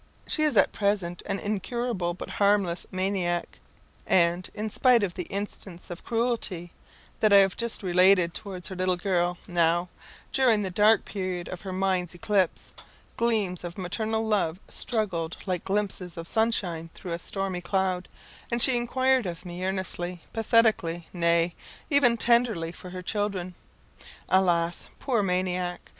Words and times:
She 0.27 0.41
is 0.41 0.57
at 0.57 0.71
present 0.71 1.21
an 1.27 1.37
incurable 1.37 2.15
but 2.15 2.31
harmless 2.41 2.87
maniac; 2.89 3.59
and, 4.07 4.49
in 4.55 4.71
spite 4.71 5.03
of 5.03 5.13
the 5.13 5.25
instance 5.29 5.91
of 5.91 6.03
cruelty 6.03 6.71
that 7.19 7.31
I 7.31 7.37
have 7.37 7.55
just 7.55 7.83
related 7.83 8.33
towards 8.33 8.69
her 8.69 8.75
little 8.75 8.95
girl, 8.95 9.37
now, 9.47 9.89
during 10.31 10.63
the 10.63 10.71
dark 10.71 11.05
period 11.05 11.47
of 11.49 11.61
her 11.61 11.71
mind's 11.71 12.15
eclipse, 12.15 12.71
gleams 13.15 13.63
of 13.63 13.77
maternal 13.77 14.25
love 14.25 14.59
struggled 14.67 15.37
like 15.45 15.65
glimpses 15.65 16.17
of 16.17 16.27
sunshine 16.27 16.89
through 16.95 17.11
a 17.11 17.19
stormy 17.19 17.61
cloud, 17.61 18.09
and 18.51 18.59
she 18.59 18.75
inquired 18.77 19.27
of 19.27 19.45
me 19.45 19.63
earnestly, 19.63 20.23
pathetically, 20.33 21.07
nay, 21.13 21.53
even 21.91 22.17
tenderly, 22.17 22.71
for 22.71 22.89
her 22.89 23.03
children. 23.03 23.53
Alas, 24.29 24.87
poor 24.97 25.21
maniac! 25.21 25.79